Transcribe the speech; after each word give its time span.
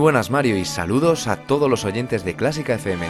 buenas 0.00 0.30
Mario 0.30 0.56
y 0.56 0.64
saludos 0.64 1.26
a 1.26 1.36
todos 1.36 1.68
los 1.68 1.84
oyentes 1.84 2.24
de 2.24 2.34
Clásica 2.34 2.74
FM. 2.74 3.06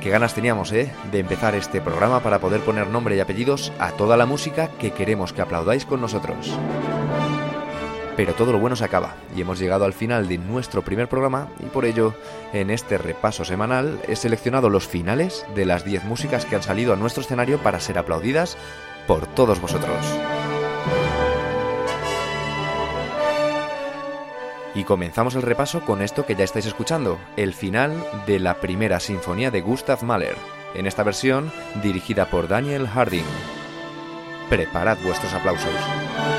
Qué 0.00 0.10
ganas 0.10 0.32
teníamos, 0.32 0.72
¿eh? 0.72 0.92
De 1.10 1.18
empezar 1.18 1.56
este 1.56 1.80
programa 1.80 2.20
para 2.20 2.38
poder 2.38 2.60
poner 2.60 2.86
nombre 2.86 3.16
y 3.16 3.20
apellidos 3.20 3.72
a 3.80 3.90
toda 3.90 4.16
la 4.16 4.24
música 4.24 4.68
que 4.78 4.92
queremos 4.92 5.32
que 5.32 5.42
aplaudáis 5.42 5.84
con 5.84 6.00
nosotros. 6.00 6.56
Pero 8.16 8.32
todo 8.34 8.52
lo 8.52 8.60
bueno 8.60 8.76
se 8.76 8.84
acaba 8.84 9.16
y 9.34 9.40
hemos 9.40 9.58
llegado 9.58 9.84
al 9.84 9.92
final 9.92 10.28
de 10.28 10.38
nuestro 10.38 10.82
primer 10.82 11.08
programa 11.08 11.48
y 11.58 11.66
por 11.66 11.84
ello, 11.84 12.14
en 12.52 12.70
este 12.70 12.96
repaso 12.96 13.44
semanal, 13.44 14.00
he 14.06 14.14
seleccionado 14.14 14.70
los 14.70 14.86
finales 14.86 15.46
de 15.56 15.66
las 15.66 15.84
10 15.84 16.04
músicas 16.04 16.44
que 16.44 16.54
han 16.54 16.62
salido 16.62 16.92
a 16.92 16.96
nuestro 16.96 17.22
escenario 17.22 17.58
para 17.58 17.80
ser 17.80 17.98
aplaudidas 17.98 18.56
por 19.08 19.26
todos 19.26 19.60
vosotros. 19.60 19.96
Y 24.74 24.84
comenzamos 24.84 25.34
el 25.34 25.42
repaso 25.42 25.80
con 25.80 26.02
esto 26.02 26.26
que 26.26 26.34
ya 26.34 26.44
estáis 26.44 26.66
escuchando, 26.66 27.18
el 27.36 27.54
final 27.54 27.92
de 28.26 28.38
la 28.38 28.54
primera 28.54 29.00
sinfonía 29.00 29.50
de 29.50 29.60
Gustav 29.60 30.02
Mahler, 30.02 30.36
en 30.74 30.86
esta 30.86 31.02
versión 31.02 31.50
dirigida 31.82 32.26
por 32.30 32.48
Daniel 32.48 32.86
Harding. 32.86 33.24
Preparad 34.48 34.98
vuestros 35.02 35.32
aplausos. 35.32 36.37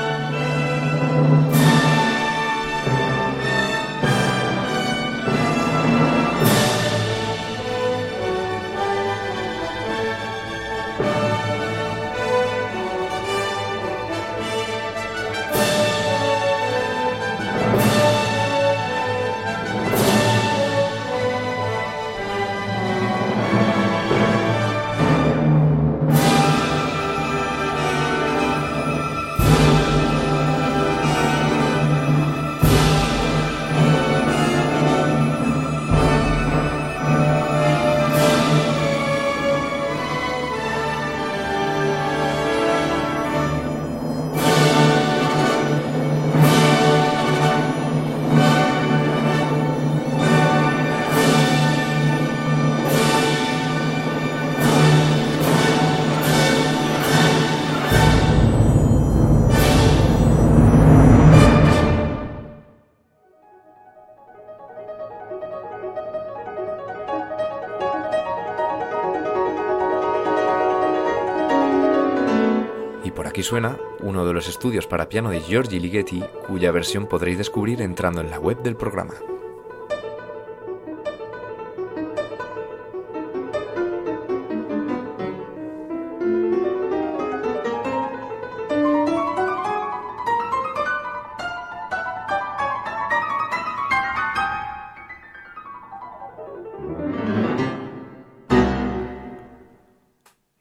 Suena 73.50 73.76
uno 73.98 74.24
de 74.24 74.32
los 74.32 74.48
estudios 74.48 74.86
para 74.86 75.08
piano 75.08 75.28
de 75.28 75.40
Giorgi 75.40 75.80
Ligeti, 75.80 76.22
cuya 76.46 76.70
versión 76.70 77.08
podréis 77.08 77.36
descubrir 77.36 77.82
entrando 77.82 78.20
en 78.20 78.30
la 78.30 78.38
web 78.38 78.62
del 78.62 78.76
programa. 78.76 79.14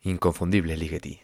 Inconfundible 0.02 0.76
Ligeti. 0.76 1.22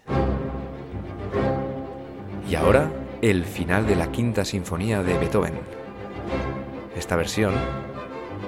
Y 2.47 2.55
ahora, 2.55 2.91
el 3.21 3.43
final 3.43 3.87
de 3.87 3.95
la 3.95 4.11
quinta 4.11 4.45
sinfonía 4.45 5.01
de 5.01 5.17
Beethoven. 5.17 5.53
Esta 6.95 7.15
versión 7.15 7.53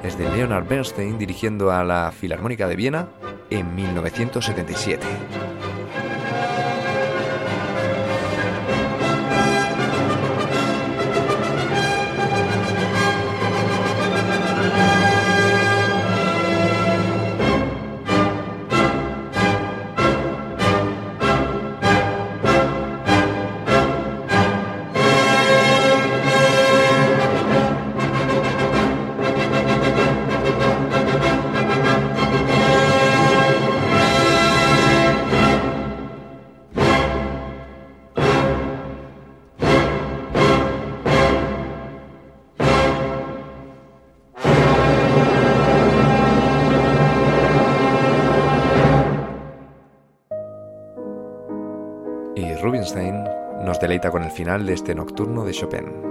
es 0.03 0.17
de 0.17 0.29
Leonard 0.29 0.67
Bernstein 0.67 1.17
dirigiendo 1.17 1.71
a 1.71 1.83
la 1.83 2.11
Filarmónica 2.11 2.67
de 2.67 2.75
Viena 2.75 3.07
en 3.49 3.73
1977. 3.75 5.05
Con 54.09 54.23
el 54.23 54.31
final 54.31 54.65
de 54.65 54.73
este 54.73 54.95
nocturno 54.95 55.45
de 55.45 55.51
Chopin. 55.51 56.06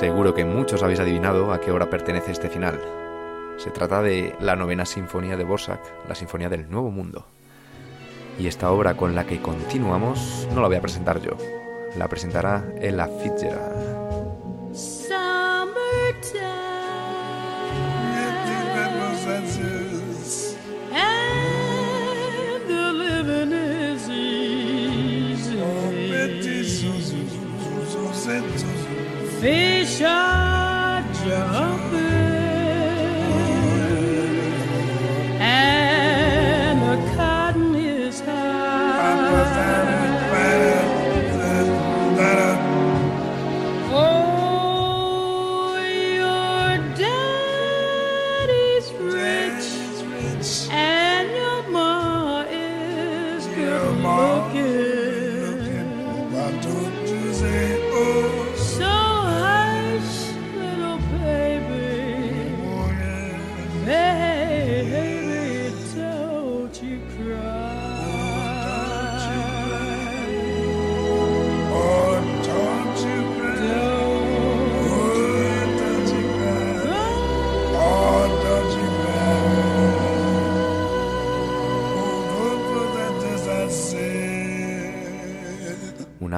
Seguro 0.00 0.32
que 0.32 0.46
muchos 0.46 0.82
habéis 0.82 0.98
adivinado 0.98 1.52
a 1.52 1.60
qué 1.60 1.72
hora 1.72 1.90
pertenece 1.90 2.32
este 2.32 2.48
final. 2.48 2.80
Se 3.58 3.70
trata 3.70 4.00
de 4.00 4.34
la 4.40 4.56
novena 4.56 4.86
sinfonía 4.86 5.36
de 5.36 5.44
Borsak, 5.44 5.78
la 6.08 6.14
Sinfonía 6.14 6.48
del 6.48 6.70
Nuevo 6.70 6.90
Mundo. 6.90 7.26
Y 8.38 8.46
esta 8.46 8.70
obra 8.70 8.96
con 8.96 9.14
la 9.14 9.26
que 9.26 9.42
continuamos 9.42 10.48
no 10.54 10.62
la 10.62 10.68
voy 10.68 10.78
a 10.78 10.80
presentar 10.80 11.20
yo, 11.20 11.32
la 11.98 12.08
presentará 12.08 12.64
Ella 12.80 13.10
Fitzgerald. 13.22 13.99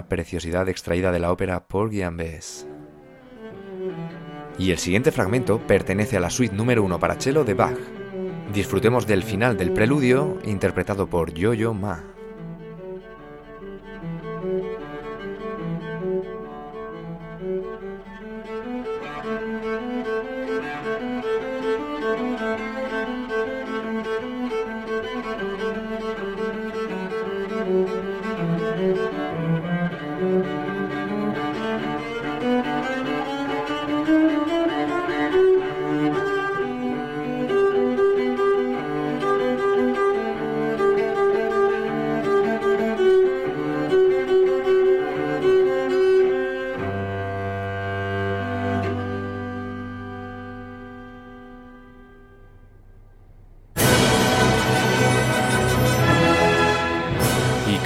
Preciosidad 0.00 0.68
extraída 0.68 1.12
de 1.12 1.18
la 1.20 1.30
ópera 1.30 1.66
Porgy 1.66 2.02
and 2.02 2.18
Bess. 2.18 2.66
Y 4.58 4.70
el 4.70 4.78
siguiente 4.78 5.12
fragmento 5.12 5.58
pertenece 5.66 6.16
a 6.16 6.20
la 6.20 6.30
suite 6.30 6.54
número 6.54 6.82
1 6.82 6.98
para 6.98 7.14
cello 7.14 7.44
de 7.44 7.54
Bach. 7.54 7.78
Disfrutemos 8.52 9.06
del 9.06 9.22
final 9.22 9.56
del 9.56 9.72
preludio 9.72 10.38
interpretado 10.44 11.06
por 11.08 11.32
Yo-Yo 11.32 11.74
Ma. 11.74 12.04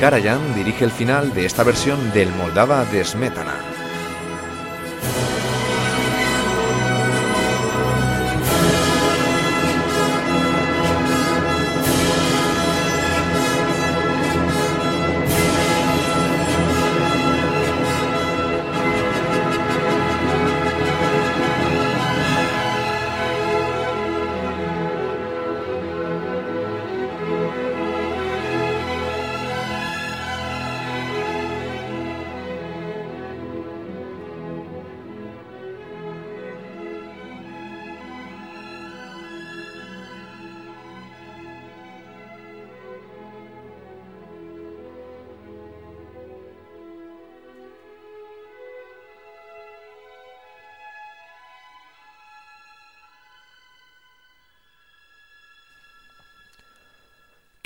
Karajan 0.06 0.54
dirige 0.54 0.84
el 0.84 0.92
final 0.92 1.34
de 1.34 1.46
esta 1.46 1.64
versión 1.64 2.12
del 2.12 2.30
Moldava 2.30 2.84
de 2.84 3.04
Smetana. 3.04 3.75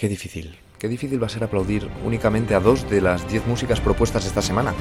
Qué 0.01 0.09
difícil, 0.09 0.57
qué 0.79 0.89
difícil 0.89 1.23
va 1.23 1.27
a 1.27 1.29
ser 1.29 1.45
aplaudir 1.45 1.87
únicamente 2.07 2.55
a 2.55 2.61
dos 2.61 2.89
de 2.89 3.03
las 3.03 3.29
diez 3.29 3.47
músicas 3.47 3.83
propuestas 3.83 4.25
esta 4.25 4.41
semana. 4.41 4.73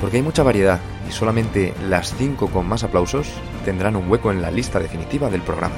Porque 0.00 0.16
hay 0.16 0.24
mucha 0.24 0.42
variedad 0.42 0.80
y 1.08 1.12
solamente 1.12 1.72
las 1.88 2.16
cinco 2.16 2.48
con 2.48 2.68
más 2.68 2.82
aplausos 2.82 3.28
tendrán 3.64 3.94
un 3.94 4.10
hueco 4.10 4.32
en 4.32 4.42
la 4.42 4.50
lista 4.50 4.80
definitiva 4.80 5.30
del 5.30 5.42
programa. 5.42 5.76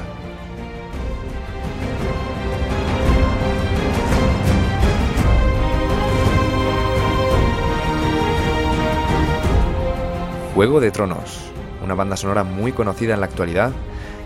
Juego 10.54 10.80
de 10.80 10.90
Tronos, 10.90 11.50
una 11.84 11.92
banda 11.92 12.16
sonora 12.16 12.42
muy 12.42 12.72
conocida 12.72 13.12
en 13.12 13.20
la 13.20 13.26
actualidad 13.26 13.72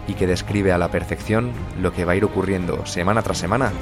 y 0.07 0.15
que 0.15 0.29
describe 0.29 0.71
a 0.71 0.79
la 0.79 0.93
perfección 0.93 1.50
lo 1.83 1.93
que 1.93 2.05
va 2.05 2.12
a 2.12 2.17
ir 2.17 2.25
ocurriendo 2.25 2.87
semana 2.87 3.23
tras 3.23 3.38
semana 3.38 3.73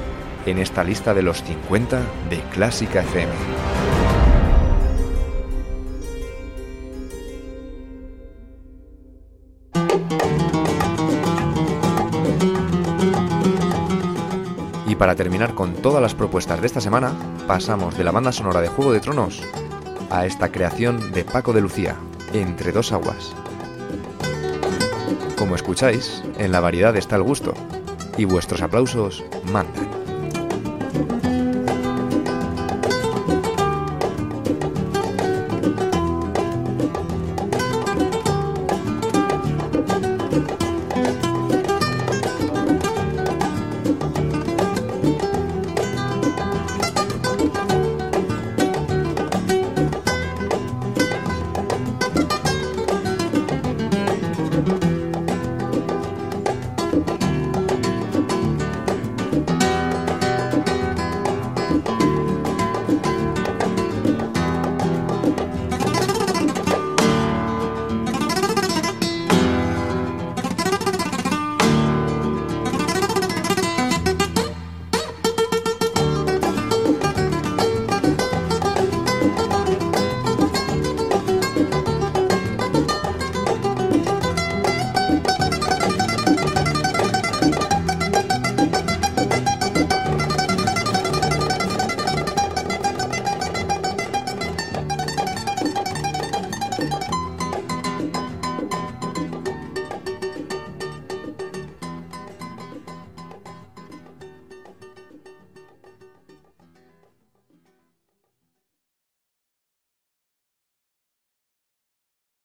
en 0.45 0.59
esta 0.59 0.83
lista 0.83 1.13
de 1.13 1.23
los 1.23 1.43
50 1.43 2.01
de 2.29 2.39
Clásica 2.53 3.01
FM. 3.01 3.31
Y 14.87 14.95
para 14.95 15.15
terminar 15.15 15.55
con 15.55 15.73
todas 15.73 16.01
las 16.01 16.13
propuestas 16.13 16.61
de 16.61 16.67
esta 16.67 16.79
semana, 16.79 17.13
pasamos 17.47 17.97
de 17.97 18.03
la 18.03 18.11
banda 18.11 18.31
sonora 18.31 18.61
de 18.61 18.67
Juego 18.69 18.93
de 18.93 18.99
Tronos 18.99 19.41
a 20.11 20.25
esta 20.25 20.51
creación 20.51 21.11
de 21.11 21.25
Paco 21.25 21.51
de 21.53 21.61
Lucía, 21.61 21.95
Entre 22.33 22.71
dos 22.71 22.91
aguas. 22.91 23.33
Como 25.37 25.55
escucháis, 25.55 26.23
en 26.37 26.51
la 26.51 26.59
variedad 26.59 26.95
está 26.95 27.15
el 27.15 27.23
gusto, 27.23 27.53
y 28.17 28.25
vuestros 28.25 28.61
aplausos 28.61 29.23
mandan. 29.51 30.04